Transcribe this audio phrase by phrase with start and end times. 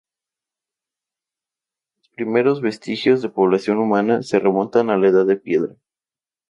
[1.99, 5.75] Los primeros vestigios de población humana se remontan a la Edad de Piedra.